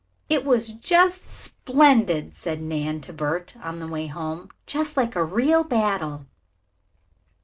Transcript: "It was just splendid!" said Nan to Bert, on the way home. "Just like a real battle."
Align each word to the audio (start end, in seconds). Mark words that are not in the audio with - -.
"It 0.29 0.43
was 0.45 0.69
just 0.71 1.29
splendid!" 1.29 2.35
said 2.35 2.59
Nan 2.59 3.01
to 3.01 3.13
Bert, 3.13 3.53
on 3.61 3.77
the 3.77 3.87
way 3.87 4.07
home. 4.07 4.49
"Just 4.65 4.97
like 4.97 5.15
a 5.15 5.23
real 5.23 5.63
battle." 5.63 6.25